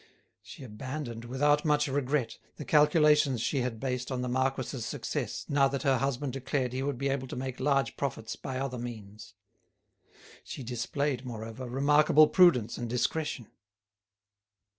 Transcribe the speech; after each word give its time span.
She 0.41 0.63
abandoned, 0.63 1.25
without 1.25 1.63
much 1.63 1.87
regret, 1.87 2.39
the 2.55 2.65
calculations 2.65 3.39
she 3.39 3.59
had 3.59 3.79
based 3.79 4.11
on 4.11 4.23
the 4.23 4.27
marquis's 4.27 4.83
success 4.83 5.45
now 5.47 5.67
that 5.67 5.83
her 5.83 5.99
husband 5.99 6.33
declared 6.33 6.73
he 6.73 6.81
would 6.81 6.97
be 6.97 7.09
able 7.09 7.27
to 7.27 7.35
make 7.35 7.59
large 7.59 7.95
profits 7.97 8.35
by 8.35 8.57
other 8.57 8.79
means. 8.79 9.35
She 10.43 10.63
displayed, 10.63 11.23
moreover, 11.23 11.69
remarkable 11.69 12.27
prudence 12.27 12.79
and 12.79 12.89
discretion. 12.89 13.51